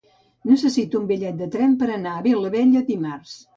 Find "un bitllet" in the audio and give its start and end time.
1.01-1.37